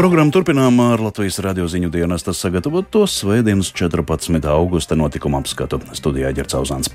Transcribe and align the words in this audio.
Programmu 0.00 0.32
turpinām 0.32 0.78
ar 0.80 1.02
Latvijas 1.04 1.36
radio 1.44 1.66
ziņu 1.68 1.90
dienestas 1.92 2.38
sagatavoto 2.40 3.02
Svētdienas 3.04 3.68
14. 3.76 4.46
augusta 4.48 4.96
notikuma 4.96 5.42
apskatu 5.42 5.76
studijā 5.92 6.30
Ģercauzāns. 6.38 6.88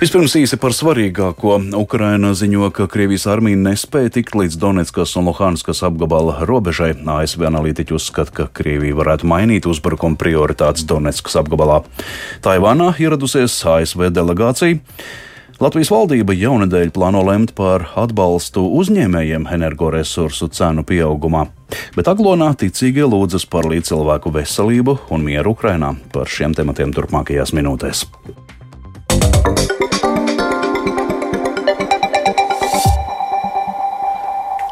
Vispirms 0.00 0.38
īsi 0.40 0.56
par 0.56 0.72
svarīgāko. 0.72 1.58
Ukraina 1.76 2.32
ziņo, 2.32 2.70
ka 2.72 2.88
Krievijas 2.88 3.28
armija 3.28 3.60
nespēja 3.60 4.14
tikt 4.16 4.40
līdz 4.40 4.56
Donetskas 4.56 5.12
un 5.20 5.28
Luhanskas 5.28 5.84
apgabala 5.84 6.38
robežai. 6.48 6.94
ASV 6.96 7.44
analītiķi 7.50 7.98
uzskata, 8.00 8.32
ka 8.32 8.48
Krievija 8.48 8.96
varētu 8.96 9.28
mainīt 9.28 9.68
uzbrukuma 9.68 10.16
prioritātes 10.16 10.88
Donetskas 10.88 11.36
apgabalā. 11.42 11.82
Taivānā 12.40 12.94
ieradusies 12.96 13.60
ASV 13.68 14.08
delegācija. 14.16 14.80
Latvijas 15.60 15.90
valdība 15.92 16.32
jaunadēļ 16.32 16.88
plāno 16.96 17.20
lemt 17.20 17.50
par 17.52 17.82
atbalstu 18.00 18.62
uzņēmējiem 18.80 19.44
energoresursu 19.52 20.48
cenu 20.56 20.86
pieaugumā, 20.88 21.42
bet 21.92 22.08
Aglonā 22.08 22.48
ticīgie 22.56 23.04
lūdzas 23.04 23.44
par 23.44 23.68
līdzcilvēku 23.68 24.32
veselību 24.38 24.96
un 25.12 25.28
mieru 25.28 25.52
Ukrainā. 25.52 25.92
Par 26.16 26.32
šiem 26.32 26.56
tematiem 26.56 26.96
turpmākajās 26.96 27.52
minūtēs. 27.52 28.06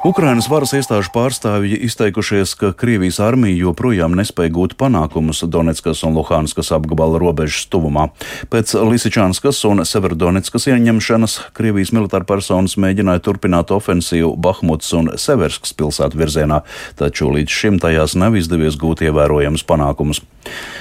Ukrainas 0.09 0.47
varas 0.49 0.71
iestāžu 0.73 1.11
pārstāvji 1.13 1.77
izteikušies, 1.85 2.55
ka 2.57 2.71
Krievijas 2.73 3.19
armija 3.21 3.59
joprojām 3.67 4.15
nespēja 4.17 4.55
gūt 4.57 4.73
panākumus 4.81 5.43
Donetskas 5.53 6.01
un 6.09 6.15
Luhanskas 6.17 6.71
apgabala 6.73 7.21
robežas 7.21 7.67
tuvumā. 7.69 8.07
Pēc 8.49 8.73
Lisičānskas 8.89 9.61
un 9.69 9.85
Severdonetskas 9.85 10.65
ieņemšanas 10.73 11.35
Krievijas 11.59 11.93
militāra 11.93 12.25
personas 12.25 12.79
mēģināja 12.81 13.21
turpināt 13.27 13.75
ofensīvu 13.77 14.33
Bahmuts 14.41 14.95
un 14.97 15.13
Severskas 15.21 15.77
pilsētu 15.77 16.23
virzienā, 16.23 16.63
taču 16.97 17.29
līdz 17.35 17.61
šim 17.61 17.77
tajās 17.85 18.17
nav 18.17 18.41
izdevies 18.41 18.81
gūt 18.81 19.05
ievērojamus 19.11 19.67
panākumus. 19.69 20.25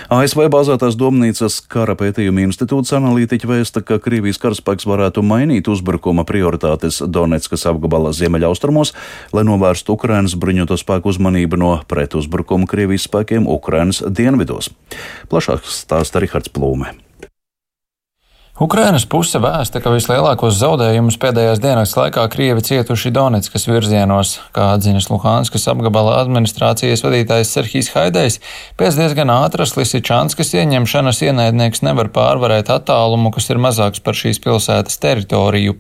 ASV 0.08 0.46
bāzētās 0.48 0.96
domnīcas 0.96 1.60
kara 1.68 1.98
pētījuma 2.00 2.46
institūts 2.46 2.96
analītiķi 2.96 3.50
vēsta, 3.50 3.84
ka 3.84 4.00
Krievijas 4.00 4.40
karaspēks 4.40 4.88
varētu 4.88 5.20
mainīt 5.20 5.68
uzbrukuma 5.68 6.24
prioritātes 6.24 7.02
Donetskas 7.04 7.68
apgabala 7.68 8.14
ziemeļaustrumos, 8.16 8.94
lai 9.34 9.46
novērstu 9.48 9.98
Ukrainas 9.98 10.38
bruņoto 10.40 10.78
spēku 10.80 11.14
uzmanību 11.14 11.60
no 11.60 11.74
pretuzbrukuma 11.88 12.70
Krievijas 12.70 13.08
spēkiem 13.10 13.50
Ukrainas 13.50 14.04
dienvidos. 14.04 14.72
Plašāk 15.32 15.68
stāsta 15.68 16.24
Rihards 16.24 16.54
Plūme. 16.54 17.07
Ukrainas 18.58 19.04
puse 19.06 19.38
vēsta, 19.38 19.78
ka 19.84 19.92
vislielākos 19.94 20.56
zaudējumus 20.58 21.20
pēdējās 21.22 21.60
dienas 21.62 21.92
laikā 21.94 22.24
Krievi 22.34 22.64
cietuši 22.66 23.12
Donetskas 23.14 23.68
virzienos, 23.70 24.32
kā 24.56 24.72
atzinas 24.74 25.12
Luhanskas 25.12 25.68
apgabala 25.70 26.16
administrācijas 26.24 27.06
vadītājs 27.06 27.52
Serhijs 27.54 27.92
Haidejs. 27.94 28.40
Pēc 28.82 28.98
diezgan 28.98 29.30
ātras 29.30 29.76
Lisičānskas 29.78 30.56
ieņemšanas 30.58 31.22
ienaidnieks 31.28 31.86
nevar 31.86 32.10
pārvarēt 32.16 32.72
attālumu, 32.74 33.30
kas 33.36 33.52
ir 33.54 33.62
mazāks 33.62 34.02
par 34.02 34.18
šīs 34.18 34.42
pilsētas 34.42 34.98
teritoriju. 35.06 35.78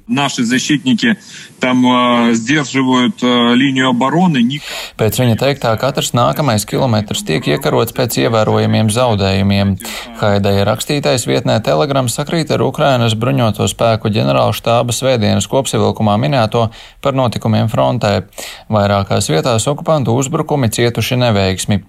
Līniju 3.57 3.89
obroni. 3.89 4.61
Pēc 5.01 5.17
viņa 5.23 5.39
teiktā, 5.41 5.73
katrs 5.81 6.13
nākamais 6.13 6.69
kilometrs 6.69 7.25
tiek 7.25 7.41
iekarots 7.55 7.97
pēc 7.97 8.21
ievērojamiem 8.27 8.93
zaudējumiem. 8.93 9.73
Haideja 10.21 10.69
rakstītais 10.69 11.25
vietnē 11.25 11.57
Telegram 11.65 12.05
sakrīt 12.13 12.53
ar 12.53 12.66
Ukrainas 12.67 13.15
bruņoto 13.17 13.67
spēku 13.71 14.11
ģenerāla 14.13 14.53
štāba 14.55 14.93
svētdienas 14.95 15.47
kopsavilkumā 15.49 16.17
minēto 16.21 16.67
par 17.03 17.15
notikumiem 17.17 17.69
frontē. 17.71 18.27
Vairākās 18.73 19.29
vietās 19.31 19.67
okupantu 19.71 20.15
uzbrukumi 20.17 20.69
cietuši 20.73 21.17
neveiksmi. 21.21 21.79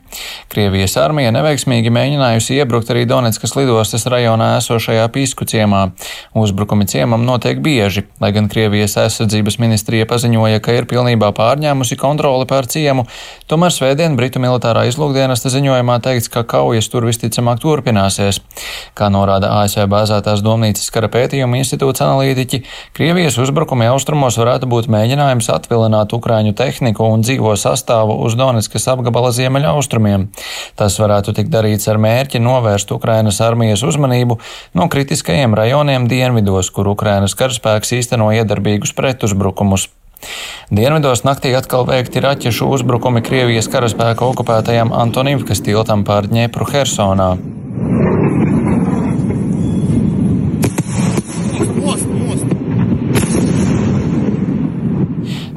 Krievijas 0.53 0.97
armija 1.01 1.33
neveiksmīgi 1.35 1.93
mēģinājusi 1.93 2.59
iebrukt 2.61 2.91
arī 2.93 3.05
Donetskas 3.09 3.57
lidostas 3.59 4.07
rajonā 4.09 4.55
esošajā 4.61 5.09
Pīsku 5.15 5.47
ciemā. 5.49 5.83
Uzbrukumi 6.39 6.87
ciemam 6.89 7.25
notiek 7.27 7.61
bieži, 7.65 8.07
lai 8.23 8.33
gan 8.37 8.49
Krievijas 8.53 8.97
aizsardzības 9.03 9.59
ministrija 9.63 10.07
paziņoja, 10.09 10.63
ka 10.65 10.77
ir 10.79 10.89
pilnībā 10.91 11.33
pārņēmusi 11.37 11.99
kontroli 12.01 12.47
pār 12.49 12.69
ciemu, 12.71 13.05
tomēr 13.51 13.75
svētdien 13.75 14.17
Britu 14.17 14.41
militārā 14.43 14.87
izlūkdienesta 14.89 15.53
ziņojumā 15.53 15.99
teikts, 16.05 16.31
ka 16.33 16.45
kaujas 16.49 16.89
tur 16.93 17.09
visticamāk 17.09 17.61
turpināsies. 17.65 18.41
Kā 18.99 19.11
norāda 19.13 19.51
ASV 19.61 19.87
bāzētās 19.91 20.43
domnīcas 20.45 20.68
Baznīcas 20.69 20.91
kara 20.93 21.09
pētījuma 21.09 21.57
institūts 21.63 22.03
analītiķi, 22.05 22.59
Krievijas 22.93 23.39
uzbrukumi 23.41 23.87
austrumos 23.89 24.37
varētu 24.37 24.69
būt 24.69 24.89
mēģinājums 24.93 25.49
atvilināt 25.55 26.13
Ukraiņu 26.13 26.53
tehniku 26.59 27.07
un 27.09 27.23
dzīvo 27.25 27.55
sastāvu 27.57 28.19
uz 28.27 28.37
Donetskas 28.37 28.85
apgabala 28.93 29.31
ziemeļa 29.33 29.73
austrumiem. 29.73 30.27
Tas 30.77 30.99
varētu 31.01 31.33
tikt 31.39 31.49
darīts 31.49 31.89
ar 31.89 31.97
mērķi 31.97 32.43
novērst 32.45 32.93
Ukrainas 32.93 33.41
armijas 33.41 33.81
uzmanību 33.89 34.37
no 34.77 34.89
kritiskajiem 34.93 35.57
rajoniem 35.57 36.05
dienvidos, 36.11 36.69
kur 36.69 36.93
Ukrainas 36.93 37.33
karaspēks 37.39 37.97
īsteno 38.03 38.29
iedarbīgus 38.37 38.93
pretuzbrukumus. 38.93 39.89
Dienvidos 40.69 41.25
naktī 41.25 41.55
atkal 41.57 41.89
veikti 41.89 42.21
raķešu 42.21 42.69
uzbrukumi 42.77 43.25
Krievijas 43.25 43.71
karaspēka 43.73 44.29
okupētajam 44.35 44.93
Antonivkas 44.93 45.65
tiltam 45.65 46.05
pār 46.05 46.29
Dņepru 46.29 46.69
Hersonā. 46.75 47.39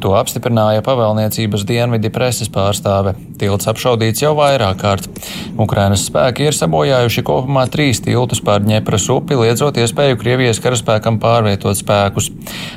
To 0.02 0.16
apstiprināja 0.18 0.82
pavēlniecības 0.82 1.62
dienvidi 1.70 2.10
preses 2.14 2.50
pārstāve. 2.50 3.14
Tilts 3.38 3.68
apšaudīts 3.70 4.24
jau 4.24 4.32
vairāk 4.38 4.80
kārt. 4.82 5.10
Ukrainas 5.62 6.08
spēki 6.08 6.48
ir 6.50 6.58
sabojājuši 6.58 7.24
kopumā 7.28 7.68
trīs 7.70 8.02
tiltus 8.02 8.42
pār 8.42 8.66
Ņepras 8.66 9.06
upi, 9.14 9.38
liedzot 9.38 9.78
iespēju 9.78 10.18
Krievijas 10.22 10.62
karaspēkam 10.64 11.20
pārvietot 11.22 11.78
spēkus. 11.78 12.32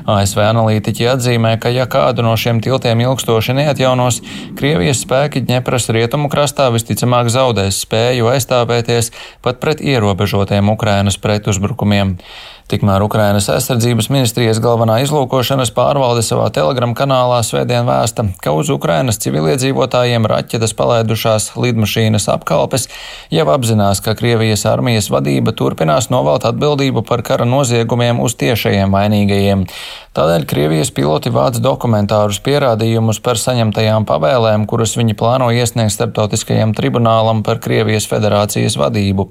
ASV 0.05 0.43
analītiķi 0.45 1.09
atzīmē, 1.15 1.57
ka 1.62 1.73
ja 1.73 1.89
kādu 1.89 2.27
no 2.27 2.37
šiem 2.37 2.61
tiltiem 2.65 3.01
ilgstoši 3.07 3.56
neatjaunos, 3.56 4.21
Krievijas 4.61 5.01
spēki 5.06 5.47
Ņepras 5.49 5.89
rietumu 5.97 6.29
krastā 6.33 6.69
visticamāk 6.77 7.33
zaudēs 7.33 7.81
spēju 7.87 8.29
aizstāvēties 8.35 9.15
pat 9.45 9.65
pret 9.65 9.81
ierobežotiem 9.81 10.69
Ukrainas 10.77 11.17
pretuzbrukumiem. 11.17 12.19
Tikmēr 12.64 13.02
Ukrainas 13.04 13.50
aizsardzības 13.52 14.06
ministrijas 14.08 14.56
galvenā 14.64 14.94
izlūkošanas 15.04 15.69
pārvalde 15.76 16.22
savā 16.25 16.47
telegram 16.48 16.94
kanālā 16.97 17.42
svētdien 17.44 17.84
vēsta, 17.84 18.25
ka 18.41 18.54
uz 18.56 18.70
Ukrainas 18.72 19.20
civiliedzīvotājiem 19.20 20.25
raķetes 20.32 20.72
palaidušās 20.78 21.50
lidmašīnas 21.60 22.25
apkalpes 22.32 22.88
jau 23.28 23.44
apzinās, 23.52 24.00
ka 24.00 24.16
Krievijas 24.16 24.64
armijas 24.70 25.10
vadība 25.12 25.52
turpinās 25.52 26.08
novelt 26.08 26.48
atbildību 26.48 27.04
par 27.04 27.20
kara 27.26 27.44
noziegumiem 27.44 28.25
uz 28.25 28.38
tiešajiem 28.41 28.96
vainīgajiem. 28.96 29.66
Tādēļ 30.14 30.44
Krievijas 30.46 30.92
piloti 30.94 31.32
vāc 31.34 31.56
dokumentārus 31.58 32.38
pierādījumus 32.46 33.19
par 33.20 33.36
saņemtajām 33.41 34.04
pavēlēm, 34.06 34.64
kuras 34.70 34.92
viņi 34.94 35.16
plāno 35.19 35.48
iesniegt 35.50 35.91
starptautiskajam 35.91 36.70
tribunālam 36.78 37.42
par 37.44 37.58
Krievijas 37.60 38.06
federācijas 38.06 38.78
vadību. 38.78 39.26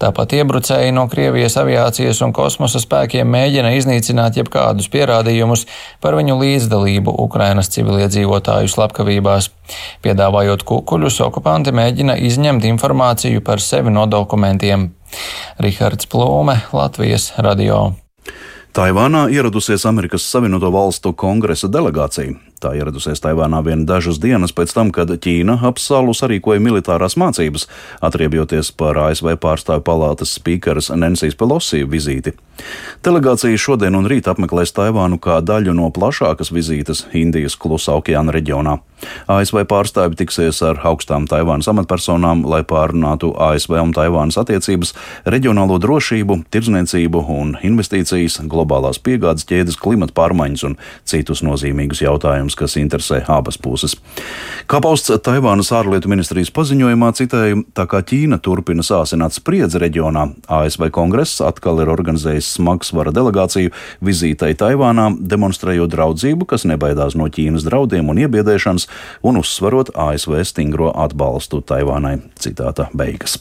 Tāpat 0.00 0.32
iebrucēji 0.40 0.96
no 0.96 1.04
Krievijas 1.12 1.58
aviācijas 1.60 2.24
un 2.24 2.32
kosmosa 2.32 2.71
kosmosa 2.72 2.86
spēkiem 2.86 3.28
mēģina 3.28 3.72
iznīcināt 3.76 4.36
jebkādus 4.38 4.88
pierādījumus 4.88 5.66
par 6.00 6.16
viņu 6.16 6.38
līdzdalību 6.40 7.12
Ukrainas 7.20 7.68
civiliedzīvotāju 7.68 8.68
slepkavībās. 8.68 9.50
Piedāvājot 10.02 10.64
kukuļus, 10.64 11.20
okupanti 11.20 11.72
mēģina 11.72 12.16
izņemt 12.16 12.64
informāciju 12.64 13.42
par 13.44 13.60
sevi 13.60 13.90
no 13.92 14.06
dokumentiem. 14.06 14.92
Rihards 15.60 16.08
Plūme, 16.08 16.62
Latvijas 16.72 17.32
radio. 17.36 17.92
Taivānā 18.72 19.28
ieradusies 19.28 19.84
Amerikas 19.84 20.24
Savienoto 20.24 20.72
Valstu 20.72 21.12
kongresa 21.12 21.68
delegācija. 21.68 22.51
Tā 22.62 22.70
ieradusies 22.78 23.18
Taivānā 23.18 23.58
vien 23.66 23.80
dažas 23.88 24.20
dienas 24.22 24.52
pēc 24.54 24.70
tam, 24.76 24.92
kad 24.94 25.10
Ķīna 25.10 25.56
ap 25.66 25.80
salu 25.82 26.14
sarīkoja 26.14 26.62
militārās 26.62 27.16
mācības, 27.18 27.66
atriebjoties 28.06 28.70
par 28.78 29.00
ASV 29.08 29.34
pārstāvju 29.42 29.82
palātas 29.88 30.36
spīkeras 30.38 30.92
Nensijas 30.94 31.34
Pelosi 31.34 31.82
vizīti. 31.82 32.36
Delegācija 33.02 33.58
šodien 33.58 33.98
un 33.98 34.06
rīt 34.06 34.30
apmeklēs 34.30 34.76
Taivānu 34.76 35.18
kā 35.18 35.40
daļu 35.42 35.74
no 35.74 35.90
plašākas 35.90 36.54
vizītes 36.54 37.08
Indijas 37.18 37.58
klusā 37.58 37.98
okeāna 37.98 38.34
reģionā. 38.38 38.78
ASV 39.30 39.64
pārstāvi 39.70 40.18
tiksies 40.20 40.62
ar 40.66 40.80
augstām 40.88 41.26
Taivānas 41.30 41.68
amatpersonām, 41.70 42.44
lai 42.48 42.62
pārunātu 42.66 43.32
ASV 43.36 43.76
un 43.80 43.94
Taivānas 43.96 44.38
attiecības, 44.40 44.94
reģionālo 45.26 45.78
drošību, 45.82 46.38
tirdzniecību 46.52 47.24
un 47.32 47.54
investīcijas, 47.62 48.40
globālās 48.50 49.00
piegādes 49.02 49.46
ķēdes, 49.48 49.78
klimata 49.80 50.14
pārmaiņas 50.16 50.66
un 50.68 50.76
citus 51.08 51.44
nozīmīgus 51.46 52.02
jautājumus 52.04 52.58
kas 52.58 52.76
interesē 52.80 53.22
abas 53.32 53.58
puses. 53.60 53.96
Kā 54.70 54.80
pausts 54.84 55.12
Taivānas 55.24 55.72
ārlietu 55.74 56.10
ministrijas 56.12 56.52
paziņojumā, 56.54 57.12
citēju, 57.18 57.64
tā 57.76 57.86
kā 57.90 58.02
Ķīna 58.06 58.38
turpina 58.42 58.84
sāsināt 58.86 59.36
spriedzi 59.36 59.80
reģionā, 59.82 60.28
ASV 60.52 60.88
kongress 60.94 61.42
atkal 61.44 61.82
ir 61.82 61.90
organizējis 61.92 62.54
smagsvara 62.58 63.12
delegāciju 63.14 63.72
vizītei 64.04 64.54
Taivānā, 64.58 65.10
demonstrējot 65.18 65.92
draudzību, 65.92 66.48
kas 66.50 66.66
nebaidās 66.68 67.16
no 67.18 67.28
Ķīnas 67.32 67.66
draudiem 67.66 68.10
un 68.12 68.22
iebiedēšanas, 68.24 68.88
un 69.22 69.36
uzsverot 69.36 69.94
ASV 69.94 70.42
stingro 70.44 70.92
atbalstu 70.94 71.62
Taivānai. 71.62 72.18
Citāta 72.40 72.88
beigas. 72.96 73.38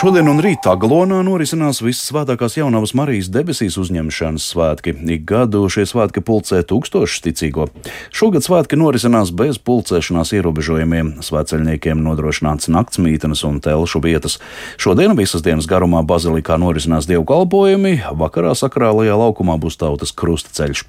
Šodien 0.00 0.30
un 0.32 0.38
rīt 0.40 0.64
Aglonā 0.64 1.18
norisinās 1.20 1.82
vissvētākās 1.84 2.54
jaunavas 2.56 2.94
Marijas 2.96 3.26
debesīs 3.28 3.74
uzņemšanas 3.82 4.46
svētki. 4.54 4.94
Ik 5.12 5.26
gadu 5.28 5.66
šie 5.68 5.82
svētki 5.84 6.22
pulcē 6.24 6.62
tūkstošus 6.64 7.20
ticīgo. 7.26 7.66
Šogad 8.08 8.46
svētki 8.46 8.78
norisinās 8.80 9.28
bez 9.36 9.58
pulcēšanās 9.60 10.32
ierobežojumiem. 10.38 11.10
Svētceļniekiem 11.20 12.00
nodrošināts 12.00 12.70
naktsmītnes 12.72 13.44
un 13.44 13.58
telšu 13.60 14.00
vietas. 14.06 14.38
Šodien 14.80 15.12
visas 15.18 15.44
dienas 15.44 15.68
garumā 15.68 16.00
bazilikā 16.00 16.56
norisinās 16.56 17.04
dievkalpojumi, 17.10 17.98
vakarā 18.16 18.54
sakrālajā 18.56 19.20
laukumā 19.20 19.58
būs 19.60 19.76
tautas 19.84 20.16
krustaceļš. 20.16 20.86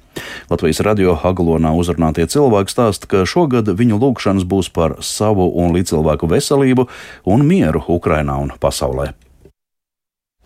Latvijas 0.48 0.80
radio 0.88 1.18
Aglonā 1.20 1.74
uzrunātie 1.76 2.24
cilvēki 2.32 2.72
stāsta, 2.72 3.12
ka 3.12 3.26
šogad 3.28 3.68
viņu 3.76 4.00
lūgšanas 4.00 4.48
būs 4.48 4.72
par 4.72 5.02
savu 5.04 5.52
un 5.52 5.76
līdzcilvēku 5.76 6.32
veselību 6.32 6.88
un 7.28 7.44
mieru 7.44 7.84
Ukrainā 7.92 8.40
un 8.40 8.56
pasaulē. 8.56 9.01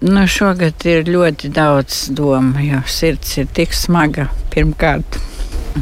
Nu, 0.04 0.26
šogad 0.28 0.82
ir 0.84 1.06
ļoti 1.08 1.48
daudz 1.56 2.10
domu, 2.12 2.60
jo 2.60 2.82
sirds 2.84 3.38
ir 3.40 3.46
tik 3.56 3.72
smaga. 3.72 4.26
Pirmkārt, 4.52 5.16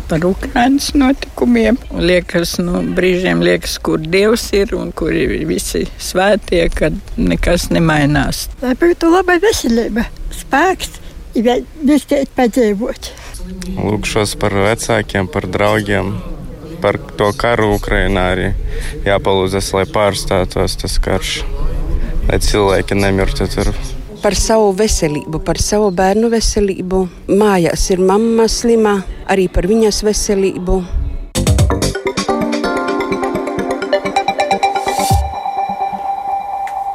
par 0.07 0.23
Ukraiņas 0.29 0.93
notikumiem. 0.95 1.81
Liekas, 1.99 2.53
nu, 2.63 2.85
brīžiem 2.95 3.43
liekas, 3.43 3.75
kur 3.83 3.99
Dievs 3.99 4.45
ir 4.55 4.77
un 4.79 4.93
kur 4.95 5.11
ir 5.11 5.33
visi 5.49 5.83
svētie, 5.99 6.63
kad 6.71 6.95
nekas 7.19 7.73
nemainās. 7.75 8.45
Lai 8.63 8.77
būtu 8.79 9.11
laba 9.11 9.35
veselība, 9.43 10.07
spēks, 10.35 10.95
ja 11.35 11.59
vistiet 11.83 12.31
padzīvot. 12.39 13.11
Lūkšos 13.75 14.37
par 14.39 14.55
vecākiem, 14.55 15.27
par 15.27 15.49
draugiem, 15.51 16.15
par 16.85 17.01
to 17.19 17.33
karu 17.35 17.73
Ukrainā 17.81 18.31
arī 18.37 18.47
jāpalūdzas, 19.09 19.75
lai 19.75 19.85
pārstātos 19.91 20.79
tas 20.85 20.97
karš, 21.03 21.35
lai 22.31 22.39
cilvēki 22.47 23.03
nemirtu 23.03 23.51
tur 23.51 23.75
par 24.25 24.33
savu 24.41 24.71
veselību, 24.73 25.43
par 25.45 25.59
savu 25.61 25.91
bērnu 25.93 26.31
veselību. 26.33 27.03
Mājās 27.29 27.91
ir 27.93 28.01
mamma 28.01 28.49
slimā, 28.49 28.97
arī 29.29 29.51
par 29.53 29.69
viņas 29.69 30.01
veselību. 30.09 31.04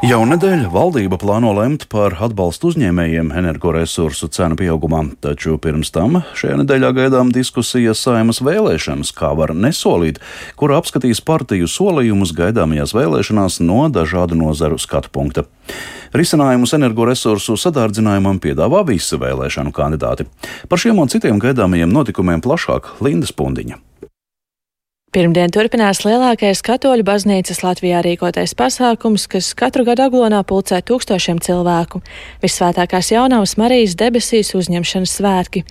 Jaunadēļ 0.10 0.64
valdība 0.74 1.20
plāno 1.22 1.52
lemt 1.54 1.84
par 1.92 2.16
atbalstu 2.26 2.72
uzņēmējiem 2.72 3.28
energoresursu 3.30 4.26
cenu 4.34 4.56
pieaugumā, 4.58 5.04
taču 5.22 5.60
pirms 5.62 5.92
tam 5.94 6.24
šajā 6.40 6.56
nedēļā 6.64 6.90
gaidām 6.98 7.30
diskusijas 7.36 8.02
saimas 8.08 8.40
vēlēšanas, 8.42 9.12
kā 9.14 9.30
var 9.38 9.54
nesolīt, 9.54 10.18
kur 10.58 10.74
apskatīs 10.74 11.22
partiju 11.22 11.70
solījumus 11.70 12.34
gaidāmajās 12.40 12.96
vēlēšanās 12.98 13.60
no 13.62 13.84
dažādu 13.94 14.40
nozaru 14.40 14.80
skatu 14.82 15.14
punkta. 15.14 15.44
Risinājumus 16.18 16.74
energoresursu 16.80 17.60
sadārdzinājumam 17.62 18.42
piedāvā 18.42 18.82
visi 18.90 19.20
vēlēšanu 19.22 19.76
kandidāti. 19.78 20.26
Par 20.66 20.82
šiem 20.82 21.06
un 21.06 21.14
citiem 21.14 21.38
gaidāmajiem 21.44 21.94
notikumiem 21.94 22.42
plašāk 22.42 22.96
Linda 23.06 23.30
Spundiņa. 23.30 23.78
Pirmdien 25.10 25.50
turpinās 25.50 26.04
lielākais 26.06 26.60
katoļu 26.62 27.02
baznīcas 27.02 27.64
Latvijā 27.64 28.04
rīkotais 28.06 28.52
pasākums, 28.54 29.24
kas 29.26 29.48
katru 29.58 29.82
gadu 29.88 30.04
aglonā 30.06 30.44
pulcē 30.46 30.84
tūkstošiem 30.86 31.40
cilvēku. 31.42 32.04
Visvētākās 32.44 33.10
jaunavas 33.10 33.56
Marijas 33.58 33.96
debesīs 33.98 34.54
uzņemšanas 34.54 35.16
svētki. 35.18 35.64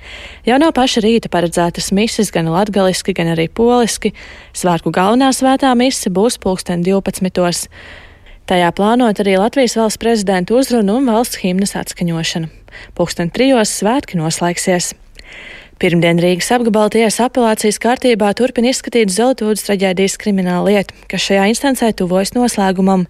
Jau 0.43 0.59
no 0.59 0.73
paša 0.75 1.05
rīta 1.07 1.31
paredzētas 1.31 1.93
mises 1.95 2.35
gan 2.35 2.51
latgaliski, 2.51 3.15
gan 3.15 3.31
arī 3.37 3.47
poliski. 3.47 4.11
Svētku 4.59 4.91
galvenā 4.91 5.31
svētā 5.31 5.71
mise 5.79 6.11
būs 6.11 6.41
pulksten 6.43 6.83
12. 6.83 7.79
Tajā 8.51 8.75
plānot 8.75 9.23
arī 9.23 9.39
Latvijas 9.39 9.79
valsts 9.79 10.03
prezidenta 10.03 10.59
uzrunu 10.59 10.99
un 10.99 11.07
valsts 11.15 11.39
himnas 11.45 11.79
atskaņošana. 11.79 12.51
Pūksteni 12.99 13.31
trijos 13.31 13.79
svētki 13.79 14.19
noslēgsies. 14.19 14.97
Pirmdien 15.79 16.19
Rīgas 16.19 16.49
apgabala 16.51 16.91
tiesa 16.91 17.29
apelācijas 17.29 17.77
kārtībā 17.79 18.33
turpina 18.35 18.73
izskatīt 18.73 19.13
Zeltūdas 19.15 19.63
traģēdijas 19.63 20.17
kriminālu 20.19 20.73
lietu, 20.73 20.97
kas 21.07 21.23
šajā 21.29 21.45
instancē 21.53 21.93
tuvojas 21.95 22.33
noslēgumam. 22.35 23.05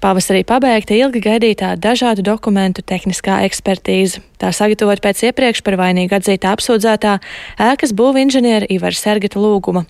Pavasarī 0.00 0.40
pabeigta 0.48 0.96
ilgi 0.96 1.20
gaidītā 1.26 1.74
dažādu 1.76 2.24
dokumentu 2.24 2.80
tehniskā 2.80 3.42
ekspertīze. 3.50 4.24
Tā 4.40 4.54
sagatavot 4.56 5.04
pēc 5.04 5.20
iepriekš 5.28 5.60
par 5.66 5.76
vainīgu 5.82 6.16
atzītā 6.16 6.56
apsūdzētā 6.56 7.18
ēkas 7.68 7.92
būva 7.92 8.24
inženiera 8.24 8.64
Ivar 8.72 8.96
Sergeta 8.96 9.36
lūguma. 9.44 9.84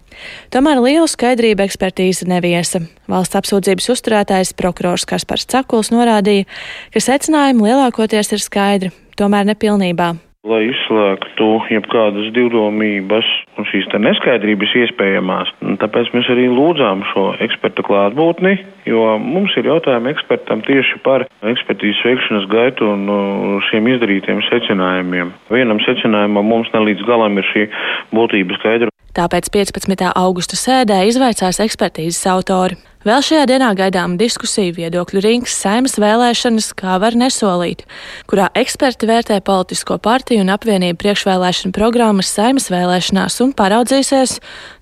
Tomēr 0.50 0.82
lielu 0.82 1.06
skaidrību 1.06 1.68
ekspertīze 1.70 2.26
neviesa. 2.26 2.82
Valsts 3.06 3.38
apsūdzības 3.38 3.92
uzturētājs 3.94 4.56
prokurors 4.58 5.06
Kaspars 5.06 5.46
Cakuls 5.46 5.94
norādīja, 5.94 6.50
ka 6.90 7.08
secinājumi 7.12 7.70
lielākoties 7.70 8.34
ir 8.34 8.42
skaidri, 8.42 8.96
tomēr 9.14 9.54
nepilnībā 9.54 10.16
lai 10.46 10.60
izslēgtu 10.70 11.46
jebkādas 11.72 12.28
divdomības 12.36 13.26
un 13.58 13.66
šīs 13.66 13.88
neskaidrības 13.98 14.74
iespējamās. 14.84 15.50
Tāpēc 15.82 16.12
mēs 16.14 16.28
arī 16.30 16.46
lūdzām 16.52 17.02
šo 17.10 17.24
eksperta 17.42 17.82
klātbūtni, 17.82 18.54
jo 18.86 19.16
mums 19.18 19.56
ir 19.58 19.66
jautājumi 19.66 20.12
ekspertam 20.14 20.62
tieši 20.62 21.00
par 21.02 21.26
ekspertīzes 21.42 22.04
veikšanas 22.06 22.46
gaitu 22.52 22.86
un 22.86 23.10
uh, 23.10 23.56
šiem 23.66 23.90
izdarītiem 23.96 24.44
secinājumiem. 24.46 25.34
Vienam 25.50 25.82
secinājumam 25.82 26.46
mums 26.46 26.70
ne 26.74 26.86
līdz 26.86 27.02
galam 27.08 27.42
ir 27.42 27.50
šī 27.50 27.66
būtība 28.14 28.60
skaidra. 28.60 28.94
Tāpēc 29.18 29.48
15. 29.50 30.12
augusta 30.14 30.54
sēdē 30.54 31.00
izvaicās 31.08 31.58
ekspertīzes 31.64 32.22
autori. 32.30 32.76
Vēl 33.02 33.22
šajā 33.24 33.46
dienā 33.50 33.72
gaidām 33.74 34.12
diskusiju 34.18 34.76
viedokļu 34.76 35.22
rings 35.24 35.56
saimas 35.58 35.96
vēlēšanas, 35.98 36.68
kā 36.78 37.00
var 37.02 37.16
nesolīt, 37.18 37.82
kurā 38.30 38.46
eksperti 38.58 39.08
vērtē 39.10 39.40
politisko 39.42 39.96
partiju 40.02 40.44
un 40.44 40.52
apvienību 40.54 41.00
priekšvēlēšanu 41.02 41.74
programmas 41.74 42.30
saimas 42.30 42.68
vēlēšanās 42.70 43.40
un 43.42 43.56
paraudzīsies 43.58 44.36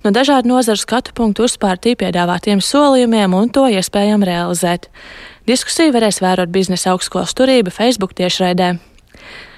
no 0.05 0.13
dažādu 0.13 0.53
nozaru 0.53 0.83
skatu 0.83 1.17
punktu 1.17 1.47
uz 1.49 1.57
partiju 1.57 1.97
piedāvātiem 2.03 2.61
solījumiem 2.61 3.33
un 3.37 3.49
to 3.49 3.65
iespējam 3.73 4.27
realizēt. 4.27 4.85
Diskusiju 5.49 5.97
varēs 5.97 6.21
vērot 6.21 6.53
biznesa 6.53 6.93
augstskolas 6.93 7.33
turība 7.33 7.73
Facebook 7.73 8.13
tiešraidē. 8.13 8.75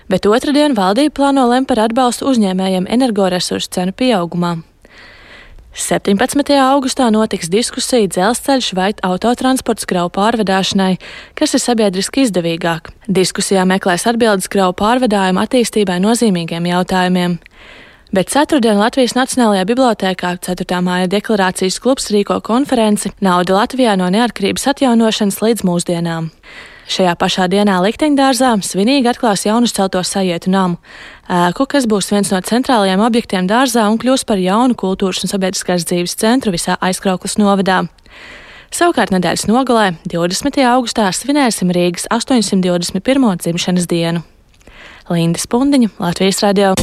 Bet 0.07 0.25
otrdien 0.25 0.71
valdība 0.77 1.17
plāno 1.19 1.49
lemt 1.51 1.67
par 1.67 1.83
atbalstu 1.89 2.31
uzņēmējiem 2.31 2.87
energoresursu 2.87 3.75
cenu 3.75 3.91
pieaugumā. 3.91 4.55
17. 5.73 6.55
augustā 6.57 7.11
notiks 7.13 7.49
diskusija 7.49 8.09
dzelzceļš 8.09 8.69
vai 8.73 8.89
autotransports 9.05 9.85
kravu 9.89 10.09
pārvadāšanai, 10.17 10.95
kas 11.37 11.53
ir 11.53 11.61
sabiedriski 11.61 12.25
izdevīgāk. 12.25 12.89
Diskusijā 13.05 13.67
meklēs 13.69 14.07
atbildes 14.09 14.49
kravu 14.49 14.73
pārvadājumu 14.81 15.43
attīstībai 15.43 15.99
nozīmīgiem 16.01 16.65
jautājumiem. 16.71 17.37
Bet 18.09 18.33
ceturtdien 18.33 18.81
Latvijas 18.81 19.13
Nacionālajā 19.13 19.67
bibliotēkā 19.69 20.33
4. 20.41 20.81
māja 20.81 21.11
deklarācijas 21.11 21.77
klubs 21.77 22.09
rīko 22.09 22.39
konferenci 22.41 23.13
Nauda 23.21 23.59
Latvijā 23.61 23.93
no 24.01 24.09
neatkarības 24.09 24.65
atjaunošanas 24.73 25.37
līdz 25.45 25.65
mūsdienām. 25.69 26.31
Šajā 26.89 27.11
pašā 27.21 27.45
dienā 27.51 27.75
Likteņdārzā 27.85 28.55
svinīgi 28.65 29.11
atklās 29.11 29.43
jaunu 29.45 29.69
celto 29.69 30.01
sajietu 30.01 30.49
namu, 30.49 30.79
ēku, 31.29 31.67
kas 31.69 31.85
būs 31.85 32.09
viens 32.09 32.31
no 32.33 32.39
centrālajiem 32.41 33.03
objektiem 33.05 33.45
dārzā 33.49 33.83
un 33.91 33.99
kļūs 34.01 34.25
par 34.25 34.41
jaunu 34.41 34.73
kultūras 34.73 35.21
un 35.21 35.29
sabiedriskās 35.29 35.85
dzīves 35.85 36.17
centru 36.17 36.55
visā 36.55 36.79
aizkrauklas 36.81 37.37
novadā. 37.37 37.83
Savukārt 38.73 39.13
nedēļas 39.13 39.45
nogalē, 39.49 39.91
20. 40.09 40.57
augustā, 40.71 41.11
svinēsim 41.13 41.69
Rīgas 41.77 42.09
821. 42.09 43.29
dzimšanas 43.45 43.85
dienu. 43.89 44.25
Linda 45.13 45.45
Spundiņa, 45.45 45.93
Latvijas 46.01 46.41
radio. 46.45 46.73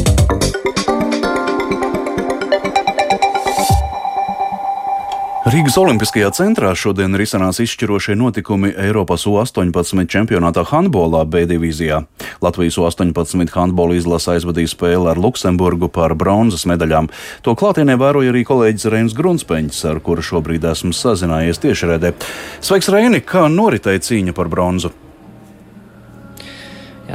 Rīgas 5.57 5.79
Olimpiskajā 5.81 6.29
centrā 6.37 6.75
šodien 6.77 7.17
risinās 7.17 7.63
izšķirošie 7.65 8.13
notikumi 8.21 8.75
Eiropas 8.77 9.23
U-18 9.25 10.03
čempionātā 10.13 10.67
handbolā 10.69 11.23
B 11.25 11.47
divīzijā. 11.49 12.03
Latvijas 12.45 12.77
U-18 12.77 13.55
handbola 13.55 13.97
izlase 13.97 14.35
aizvadīja 14.35 14.75
spēli 14.75 15.09
ar 15.15 15.17
Luksemburgu 15.17 15.89
par 15.89 16.13
bronzas 16.13 16.67
medaļām. 16.69 17.09
To 17.49 17.57
klātienē 17.57 17.97
vēroja 17.97 18.35
arī 18.35 18.45
kolēģis 18.45 18.91
Reinis 18.93 19.17
Grunspeņš, 19.17 19.81
ar 19.95 20.03
kuru 20.05 20.29
šobrīd 20.29 20.69
esmu 20.75 20.93
sazinājies 20.93 21.65
tiešraidē. 21.65 22.13
Sveiks, 22.61 22.93
Reini! 22.93 23.25
Kā 23.25 23.49
noritēja 23.49 24.05
cīņa 24.11 24.37
par 24.37 24.53
bronzu? 24.53 24.93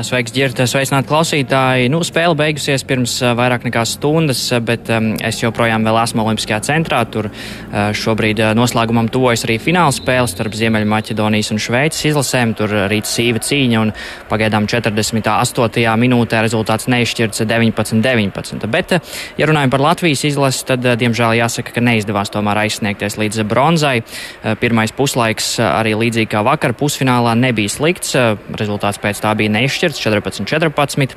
Sveiks, 0.01 0.33
Girta, 0.33 0.65
sveicināt 0.69 1.05
klausītāji. 1.09 1.89
Nu, 1.91 1.99
spēle 2.05 2.33
beigusies 2.37 2.83
pirms 2.87 3.13
vairāk 3.37 3.65
nekā 3.67 3.83
stundas, 3.85 4.39
bet 4.65 4.89
um, 4.93 5.11
es 5.21 5.41
joprojām 5.41 5.85
esmu 5.85 6.23
Olimpiskajā 6.23 6.59
centrā. 6.65 7.01
Tur 7.11 7.27
uh, 7.29 7.91
šobrīd 7.93 8.41
noslēgumam 8.57 9.09
tuvojas 9.13 9.45
arī 9.45 9.59
fināla 9.61 9.93
spēle 9.93 10.29
starp 10.31 10.55
Ziemeļmaķedonijas 10.57 11.51
un 11.53 11.61
Šveices 11.61 12.07
izlasēm. 12.09 12.55
Tur 12.57 12.73
rīt 12.91 13.09
sīva 13.09 13.41
cīņa 13.45 13.81
un 13.81 13.93
pagaidām 14.31 14.65
48. 14.71 15.85
minūtē 16.01 16.41
rezultāts 16.45 16.89
neizšķirts 16.91 17.45
19-19. 17.45 18.69
Bet, 18.71 18.95
ja 19.37 19.49
runājam 19.49 19.75
par 19.75 19.85
Latvijas 19.85 20.25
izlasi, 20.31 20.65
tad, 20.71 20.87
diemžēl, 21.03 21.37
jāsaka, 21.41 21.75
ka 21.75 21.85
neizdevās 21.85 22.33
tomēr 22.33 22.63
aizsniegties 22.63 23.19
līdz 23.21 23.43
bronzai. 23.51 23.99
Pirmais 24.63 24.95
puslaiks 24.95 25.53
arī 25.67 25.93
līdzīgi 25.99 26.31
kā 26.33 26.45
vakar 26.47 26.75
pusfinālā 26.77 27.35
nebija 27.37 27.71
slikts. 27.71 28.15
Rezultāts 28.57 29.01
pēc 29.01 29.21
tā 29.21 29.35
bija 29.37 29.51
neizšķirts 29.59 29.90
izšķirts 29.91 30.47
14-14, 30.51 31.15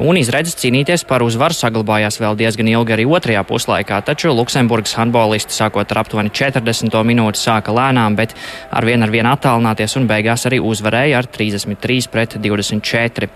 un 0.00 0.18
izredzes 0.20 0.56
cīnīties 0.60 1.04
par 1.08 1.24
uzvaru 1.24 1.56
saglabājās 1.56 2.20
vēl 2.20 2.36
diezgan 2.38 2.68
ilgi 2.70 2.94
arī 2.96 3.06
otrajā 3.08 3.42
puslaikā, 3.48 4.00
taču 4.04 4.32
Luksemburgas 4.34 4.96
handbolisti 4.98 5.54
sākot 5.56 5.90
ar 5.90 6.02
aptuveni 6.02 6.32
40 6.34 6.96
minūti 7.06 7.40
sāka 7.40 7.72
lēnām, 7.74 8.16
bet 8.18 8.34
ar 8.70 8.86
vienu 8.86 9.06
ar 9.06 9.12
vienu 9.12 9.32
attālināties 9.32 9.96
un 9.98 10.08
beigās 10.10 10.46
arī 10.48 10.60
uzvarēja 10.60 11.20
ar 11.20 11.28
33 11.30 12.10
pret 12.10 12.36
24. 12.40 13.30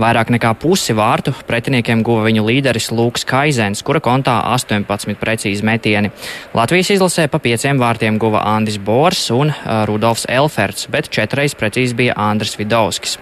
Vairāk 0.00 0.32
nekā 0.34 0.52
pusi 0.60 0.96
vārtu 0.96 1.34
pretiniekiem 1.46 2.02
guva 2.06 2.26
viņu 2.26 2.46
līderis 2.46 2.90
Lūks 2.92 3.26
Kaizens, 3.28 3.82
kura 3.86 4.02
kontā 4.04 4.38
18 4.52 5.16
precīzi 5.20 5.64
metieni. 5.66 6.12
Latvijas 6.56 6.92
izlasē 6.96 7.28
pa 7.32 7.40
pieciem 7.42 7.80
vārtiem 7.80 8.20
guva 8.22 8.44
Andis 8.56 8.78
Bors 8.78 9.28
un 9.34 9.52
Rudolfs 9.88 10.26
Elferts, 10.28 10.88
bet 10.92 11.10
četreiz 11.12 11.56
precīzi 11.58 11.96
bija 11.96 12.16
Andris 12.16 12.56
Vidovskis. 12.58 13.16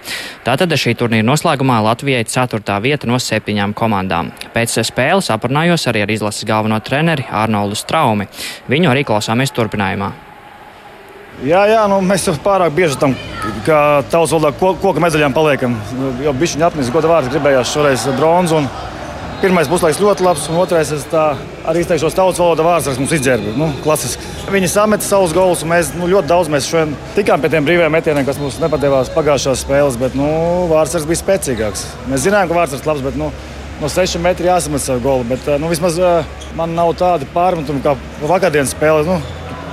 Tātad 0.45 0.73
šī 0.75 0.94
turnīra 0.99 1.27
noslēgumā 1.27 1.81
Latvijai 1.85 2.25
4. 2.29 2.77
vieta 2.85 3.09
no 3.11 3.19
septiņām 3.21 3.75
komandām. 3.77 4.31
Pēc 4.55 4.79
spēles 4.87 5.31
aprunājos 5.35 5.89
arī 5.91 6.05
ar 6.05 6.13
izlases 6.15 6.47
galveno 6.49 6.79
treneri 6.85 7.27
Arnoldu 7.31 7.79
Straumi. 7.79 8.29
Viņu 8.71 8.93
arī 8.93 9.05
klausāmies 9.09 9.55
turpinājumā. 9.55 10.13
Jā, 11.43 11.65
jā 11.67 11.83
nu, 11.91 11.99
mēs 12.07 12.29
jau 12.29 12.37
pārāk 12.39 12.75
bieži 12.77 12.97
tam, 13.01 13.17
kā 13.67 13.79
tautas 14.07 14.33
valodā, 14.37 14.53
ko, 14.61 14.75
koka 14.79 15.03
medaļām 15.03 15.35
paliekam. 15.35 15.75
Jau 16.23 16.35
bija 16.39 16.55
viņa 16.55 16.69
apnicis, 16.69 16.93
goda 16.95 17.11
vārds, 17.11 17.33
gribējās 17.33 17.73
šoreiz 17.75 18.07
bronzu. 18.15 18.63
Pirmais 19.45 19.69
puslaiks 19.69 19.99
ļoti 20.01 20.25
labs, 20.25 20.47
un 20.49 20.57
otrais 20.57 20.89
tā, 21.13 21.23
arī 21.69 21.83
izteikšos 21.83 22.15
tautas 22.17 22.39
valodā 22.41 22.65
vārds, 22.65 22.87
kas 22.89 22.97
mums 22.97 23.11
izdzērba. 23.13 23.51
Nu, 23.61 23.67
klasiski. 23.85 24.25
Viņi 24.49 24.71
sameta 24.73 25.05
savus 25.05 25.35
golus, 25.37 25.61
un 25.61 25.69
mēs 25.75 25.91
nu, 25.99 26.09
ļoti 26.09 26.31
daudz 26.31 26.49
mēs 26.49 26.69
šodien 26.71 26.95
tikām 27.13 27.45
pie 27.45 27.51
tiem 27.53 27.67
brīviem 27.67 27.93
metieniem, 27.93 28.25
kas 28.25 28.41
mums 28.41 28.57
nepadevās 28.63 29.13
pagājušās 29.13 29.67
spēles, 29.67 30.01
bet 30.01 30.17
nu, 30.17 30.31
Vārtsars 30.73 31.05
bija 31.11 31.21
spēcīgāks. 31.21 31.85
Mēs 32.09 32.25
zinājām, 32.25 32.49
ka 32.49 32.57
Vārtsars 32.63 32.87
ir 32.87 32.89
labs, 32.89 33.05
bet 33.05 33.21
nu, 33.21 33.29
no 33.85 33.93
6 33.93 34.25
metriem 34.25 34.55
jāsamet 34.55 34.87
savu 34.87 35.05
golu. 35.05 35.29
Bet 35.35 35.53
nu, 35.61 35.69
vismaz 35.69 36.01
man 36.57 36.73
nav 36.81 36.97
tādi 37.05 37.29
pārmetumi 37.37 37.85
kā 37.85 37.99
vakardienas 38.25 38.73
spēle. 38.73 39.05
Nu, 39.05 39.21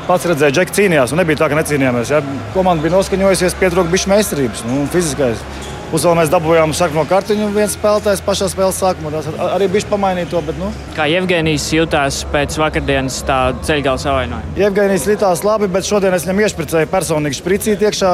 Pats 0.04 0.28
redzēja, 0.28 0.52
ka 0.52 0.58
Džeki 0.58 0.76
cīnījās, 0.76 1.16
un 1.16 1.22
nebija 1.22 1.40
tā, 1.40 1.48
ka 1.48 1.56
necīnījāmies. 1.56 2.12
Ja? 2.12 2.20
Komanda 2.52 2.84
bija 2.84 2.98
noskaņojusies, 2.98 3.56
pietrūka 3.62 3.94
bišķi 3.94 4.12
meistarības, 4.12 4.66
nu, 4.68 4.84
fiziskais. 4.92 5.46
Uz 5.92 6.06
vēl 6.08 6.14
mēs 6.16 6.30
dabūjām 6.32 6.72
sarkano 6.72 7.04
kartiņu, 7.04 7.50
viens 7.52 7.74
spēlētājs 7.76 8.22
pašā 8.24 8.48
spēles 8.54 8.78
sākumā. 8.80 9.10
Arī 9.52 9.68
bija 9.74 9.90
pamainīt 9.92 10.30
to. 10.32 10.40
Bet, 10.48 10.56
nu. 10.56 10.70
Kā 10.96 11.04
Jevgenijs 11.12 11.66
jutās 11.76 12.22
pēc 12.32 12.56
vakardienas 12.62 13.18
ceļgala 13.68 14.00
savainojuma? 14.00 14.56
Jevgenijs 14.56 15.10
jutās 15.12 15.44
labi, 15.44 15.68
bet 15.74 15.84
šodien 15.84 16.16
es 16.16 16.24
viņam 16.24 16.40
iešpricēju 16.46 16.92
personīgi 16.94 17.42
spricīt 17.42 17.84
iekšā 17.84 18.14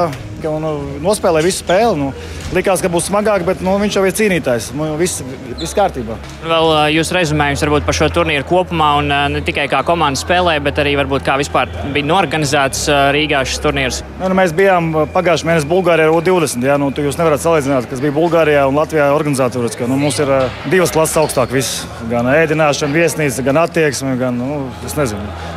un 0.50 0.66
nu, 0.66 0.72
nospēlēja 1.06 1.46
visu 1.46 1.62
spēli. 1.62 2.02
Nu, 2.02 2.10
likās, 2.56 2.82
ka 2.82 2.90
būs 2.92 3.08
smagāk, 3.10 3.44
bet 3.46 3.62
nu, 3.64 3.74
viņš 3.80 3.98
jau 3.98 4.04
ir 4.08 4.14
cīnītājs. 4.16 4.70
Nu, 4.76 4.90
viss, 5.00 5.22
viss 5.58 5.76
kārtībā. 5.76 6.16
Vēl 6.48 6.72
jūs 6.94 7.12
rezumējums 7.14 7.64
varbūt 7.66 7.86
par 7.88 7.96
šo 7.96 8.08
turnīru 8.14 8.46
kopumā, 8.48 8.90
un 9.02 9.12
ne 9.34 9.42
tikai 9.44 9.68
kā 9.70 9.82
komanda 9.86 10.20
spēlē, 10.20 10.58
bet 10.64 10.80
arī 10.80 10.94
varbūt 11.00 11.26
kā 11.26 11.36
vispār 11.40 11.70
bija 11.94 12.08
norganizēts 12.08 12.86
Rīgā 13.14 13.44
šis 13.48 13.62
turnīrs. 13.64 14.00
Nu, 14.18 14.30
nu, 14.30 14.38
mēs 14.38 14.54
bijām 14.56 14.90
pagājušajā 15.14 15.50
mēnesī 15.50 15.70
Bulgārijā 15.70 16.08
ar 16.08 16.16
U20. 16.16 16.66
Jā, 16.68 16.78
nu, 16.80 16.90
jūs 16.90 17.18
nevarat 17.20 17.44
salīdzināt, 17.44 17.88
kas 17.90 18.02
bija 18.02 18.16
Bulgārijā 18.16 18.64
un 18.70 18.78
Latvijā 18.78 19.10
organizatūras. 19.16 19.76
Ka, 19.78 19.88
nu, 19.90 19.98
mums 20.00 20.18
ir 20.22 20.32
divas 20.72 20.94
klases 20.94 21.18
augstāk. 21.20 21.52
Viss. 21.54 21.84
Gan 22.10 22.28
ēdināšana, 22.32 22.94
viesnīca, 22.94 23.44
gan 23.46 23.62
attieksme, 23.62 24.14
gan, 24.20 24.38
nu, 24.40 24.62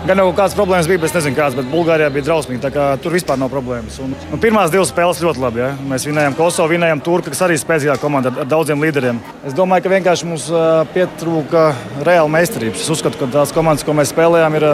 gan 0.07 0.21
jau 0.21 0.27
kādas 0.35 0.55
problēmas 0.57 0.89
bija, 0.89 1.01
bet 1.01 1.11
es 1.11 1.17
nezinu 1.19 1.37
kādas, 1.37 1.57
bet 1.59 1.71
Bulgārijā 1.71 2.11
bija 2.13 2.27
drausmīgi. 2.29 2.73
Tur 3.01 3.15
vispār 3.15 3.39
nav 3.39 3.51
problēmas. 3.53 3.99
Un, 4.03 4.15
nu, 4.31 4.39
pirmās 4.41 4.73
divas 4.73 4.91
spēles 4.91 5.21
ļoti 5.23 5.43
labi. 5.43 5.63
Ja? 5.63 5.71
Mēs 5.87 6.07
vinējām 6.09 6.37
Kosovu, 6.37 6.73
vinējām 6.81 7.03
Turku, 7.05 7.29
kas 7.29 7.43
arī 7.45 7.59
spēcīgā 7.61 7.95
komanda 8.01 8.31
ar, 8.33 8.49
daudziem 8.49 8.81
līderiem. 8.81 9.21
Es 9.45 9.55
domāju, 9.57 9.85
ka 9.85 9.93
vienkārši 9.93 10.27
mums 10.29 10.47
pietrūka 10.95 11.69
reāla 12.01 12.31
meistarības. 12.33 12.81
Es 12.81 12.91
uzskatu, 12.97 13.19
ka 13.21 13.29
tās 13.39 13.53
komandas, 13.55 13.85
ko 13.85 13.95
mēs 13.97 14.13
spēlējām, 14.13 14.57
ir 14.57 14.67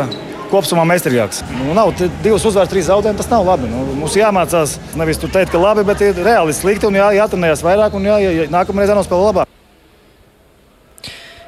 kopumā 0.51 0.85
meistarīgāks. 0.87 1.43
Nu, 1.57 1.73
nav 1.75 1.91
divas 2.23 2.45
uzvaras, 2.47 2.71
trīs 2.71 2.87
zaudējumi. 2.87 3.19
Tas 3.19 3.31
nav 3.31 3.47
labi. 3.47 3.67
Nu, 3.71 3.83
mums 3.99 4.15
jāmācās 4.17 4.77
nevis 4.99 5.19
teikt, 5.25 5.51
ka 5.51 5.61
labi, 5.61 5.83
bet 5.87 6.05
ir 6.05 6.23
reāli 6.23 6.55
slikti 6.55 6.87
un 6.87 6.99
jā, 6.99 7.11
jātrenējas 7.19 7.65
vairāk 7.67 7.99
un 7.99 8.07
jā, 8.07 8.21
jā, 8.23 8.49
nākamreiz 8.53 8.95
jānospēlē 8.95 9.29
labāk. 9.31 9.46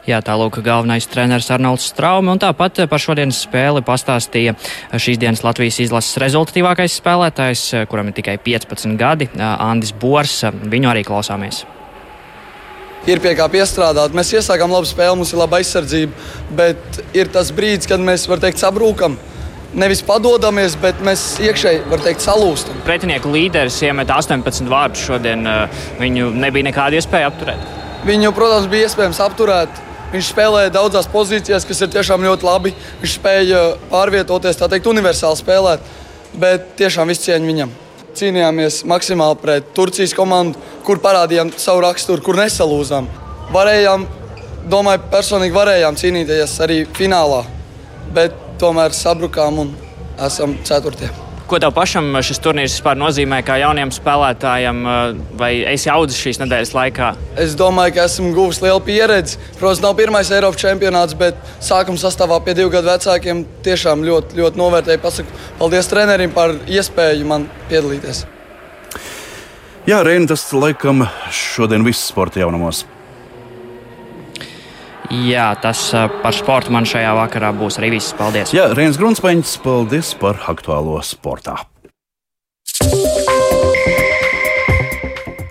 Jā, 0.10 0.24
tālāk 0.26 0.56
galvenais 0.66 1.06
treneris 1.06 1.52
Arnolds 1.54 1.84
Straumi 1.92 2.32
un 2.32 2.40
tāpat 2.42 2.80
par 2.90 3.02
šodienas 3.02 3.44
spēli 3.46 3.84
pastāstīja 3.86 4.56
šīs 4.98 5.20
dienas 5.22 5.44
Latvijas 5.46 5.78
izlases 5.84 6.18
rezultatīvākais 6.24 6.96
spēlētājs, 6.98 7.66
kuram 7.92 8.10
ir 8.10 8.16
tikai 8.18 8.40
15 8.42 8.96
gadi, 8.98 9.28
Andis 9.38 9.92
Bors. 9.94 10.40
Viņu 10.50 10.90
arī 10.90 11.04
klausāmies. 11.06 11.62
Ir 13.06 13.22
pie 13.22 13.36
kā 13.38 13.46
piestrādāt. 13.54 14.16
Mēs 14.18 14.34
iesākām 14.34 14.74
labu 14.74 14.90
spēli, 14.90 15.20
mums 15.20 15.34
ir 15.36 15.40
laba 15.44 15.60
aizsardzība, 15.60 16.26
bet 16.58 16.98
ir 17.14 17.30
tas 17.30 17.52
brīdis, 17.54 17.88
kad 17.92 18.02
mēs, 18.02 18.26
var 18.32 18.42
teikt, 18.42 18.58
sabrūkam 18.64 19.18
nevis 19.78 20.02
padodamies, 20.08 20.74
bet 20.82 21.04
mēs 21.06 21.36
iekšēji, 21.46 21.84
var 21.92 22.02
teikt, 22.02 22.26
salūstam. 22.26 22.80
Pretinieku 22.88 23.30
līderis 23.30 23.78
iemet 23.86 24.10
18 24.10 24.74
vārdus 24.74 25.06
šodien. 25.06 25.46
Viņu 26.02 26.32
nebija 26.34 26.72
nekāda 26.72 26.98
iespēja 26.98 27.30
apturēt. 27.30 27.70
Viņu, 28.10 28.34
protams, 28.34 28.66
bija 28.74 28.90
iespējams 28.90 29.22
apturēt. 29.28 29.86
Viņš 30.10 30.32
spēlēja 30.32 30.72
daudzās 30.74 31.08
pozīcijās, 31.12 31.68
kas 31.70 31.84
ir 31.86 31.92
tiešām 31.94 32.24
ļoti 32.26 32.48
labi. 32.48 32.72
Viņš 33.04 33.14
spēja 33.20 33.60
pārvietoties, 33.92 34.58
tā 34.58 34.70
teikt, 34.72 34.90
universāli 34.90 35.38
spēlēt. 35.38 35.86
Bet 36.40 36.72
tiešām 36.80 37.10
viss 37.12 37.26
cieņa 37.28 37.50
viņam. 37.50 37.76
Cīnījāmies 38.18 38.82
maksimāli 38.90 39.38
pret 39.42 39.70
Turcijas 39.78 40.16
komandu, 40.18 40.58
kur 40.86 41.02
parādījām 41.04 41.54
savu 41.62 41.86
raksturu, 41.86 42.26
kur 42.26 42.42
nesalūzām. 42.42 43.06
Varējām, 43.54 44.10
domāju, 44.70 45.06
personīgi 45.14 45.58
varējām 45.58 46.02
cīnīties 46.02 46.58
arī 46.66 46.84
finālā, 46.98 47.44
bet 48.14 48.38
tomēr 48.62 48.98
sabrukām 48.98 49.66
un 49.66 49.74
esam 50.26 50.58
ceturtie. 50.66 51.14
Ko 51.50 51.58
tev 51.58 51.72
pašam 51.74 52.12
šis 52.22 52.38
turnīrs 52.46 52.76
vispār 52.76 52.98
nozīmē 53.02 53.40
kā 53.42 53.56
jaunam 53.58 53.90
spēlētājam, 53.90 54.84
vai 55.40 55.48
esi 55.72 55.90
audzis 55.90 56.20
šīs 56.22 56.38
nedēļas 56.44 56.74
laikā? 56.78 57.08
Es 57.42 57.56
domāju, 57.58 57.96
ka 57.96 58.04
esmu 58.06 58.30
guvis 58.36 58.60
lielu 58.62 58.84
pieredzi. 58.86 59.40
Protams, 59.58 59.82
nav 59.82 59.96
pirmais 59.98 60.30
Eiropas 60.30 60.62
čempionāts, 60.62 61.18
bet 61.18 61.40
sākuma 61.66 61.98
sastāvā 61.98 62.38
pie 62.46 62.54
divu 62.60 62.70
gadu 62.76 62.92
vecākiem 62.92 63.42
tiešām 63.66 64.06
ļoti, 64.06 64.38
ļoti 64.38 64.62
novērtēju. 64.62 65.02
Pasaku 65.02 65.42
paldies 65.58 65.90
trenerim 65.90 66.38
par 66.38 66.54
iespēju 66.70 67.26
man 67.34 67.50
piedalīties. 67.72 68.28
Jā, 69.90 70.04
Reini, 70.06 70.30
tas 70.30 70.46
laikam 70.54 71.08
šodien 71.34 71.82
viss 71.88 72.12
sporta 72.12 72.44
jaunumos. 72.44 72.86
Jā, 75.10 75.48
tas 75.58 75.88
par 76.22 76.36
sportu 76.38 76.74
man 76.74 76.86
šajā 76.86 77.16
vakarā 77.18 77.50
būs 77.58 77.80
arī 77.82 77.96
viss. 77.96 78.14
Paldies! 78.14 78.54
Jā, 78.54 78.70
Reinas 78.78 79.00
Grunspeņš, 79.02 79.58
paldies 79.66 80.14
par 80.22 80.38
aktuālo 80.52 81.00
sportā! 81.06 81.58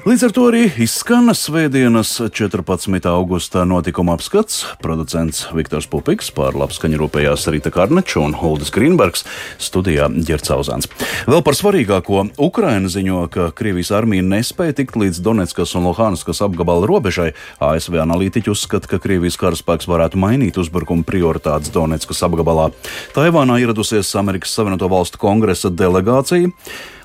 Līdz 0.08 0.22
ar 0.24 0.32
to 0.32 0.42
arī 0.48 0.60
izskan 0.80 1.28
Svētdienas 1.36 2.14
14. 2.32 3.08
augustā 3.10 3.66
notikuma 3.68 4.14
apskats. 4.16 4.62
Producents 4.80 5.42
Viktors 5.52 5.84
Pupiks 5.92 6.30
par 6.32 6.56
labskaņu 6.56 6.96
rūpējās 7.02 7.44
Rīta 7.52 7.68
Karneča 7.74 8.22
un 8.22 8.32
Huldis 8.40 8.72
Grīnbergs 8.72 9.26
studijā 9.60 10.08
Ģercauzāns. 10.08 10.88
Vēl 11.28 11.44
par 11.44 11.58
svarīgāko 11.60 12.24
Ukraina 12.40 12.88
ziņo, 12.88 13.26
ka 13.34 13.50
Krievijas 13.52 13.92
armija 14.00 14.24
nespēja 14.24 14.78
tikt 14.80 14.96
līdz 14.96 15.20
Donetskas 15.20 15.76
un 15.76 15.90
Luhanskas 15.90 16.40
apgabala 16.46 16.88
robežai. 16.88 17.34
ASV 17.60 18.00
analītiķi 18.00 18.56
uzskata, 18.56 18.88
ka 18.88 19.04
Krievijas 19.04 19.36
karaspēks 19.36 19.92
varētu 19.92 20.24
mainīt 20.24 20.56
uzbrukuma 20.56 21.04
prioritātes 21.04 21.74
Donetskas 21.74 22.24
apgabalā. 22.24 22.70
Taivānā 23.12 23.60
ieradusies 23.60 24.16
Amerikas 24.16 24.56
Savienoto 24.56 24.88
Valstu 24.88 25.20
kongresa 25.20 25.68
delegācija. 25.68 26.48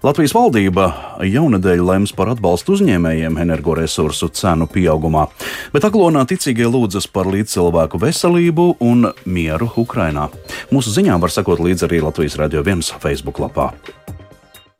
Latvijas 0.03 0.33
valdība 0.35 0.89
jaunadēļ 1.23 1.81
lems 1.87 2.11
par 2.11 2.33
atbalstu 2.33 2.73
uzņēmējiem 2.75 3.37
energoresursu 3.39 4.27
cenu 4.35 4.67
pieaugumā, 4.67 5.29
bet 5.71 5.87
aglonā 5.87 6.25
ticīgie 6.27 6.67
lūdzas 6.67 7.07
par 7.07 7.29
līdzcilvēku 7.31 8.01
veselību 8.03 8.65
un 8.83 9.13
mieru 9.23 9.69
Ukrainā. 9.79 10.27
Mūsu 10.75 10.91
ziņām 10.97 11.23
var 11.23 11.31
sekot 11.31 11.63
līdzi 11.63 11.87
arī 11.87 12.01
Latvijas 12.03 12.35
Radio 12.41 12.65
1 12.67 12.99
Facebook 12.99 13.39
lapā. 13.39 13.71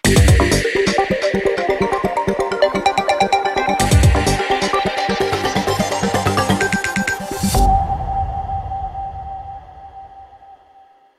Yeah. 0.04 0.53